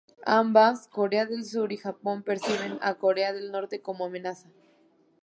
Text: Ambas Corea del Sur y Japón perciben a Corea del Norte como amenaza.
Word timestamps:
Ambas 0.25 0.87
Corea 0.87 1.27
del 1.27 1.45
Sur 1.45 1.71
y 1.71 1.77
Japón 1.77 2.23
perciben 2.23 2.79
a 2.81 2.95
Corea 2.95 3.33
del 3.33 3.51
Norte 3.51 3.83
como 3.83 4.05
amenaza. 4.05 4.49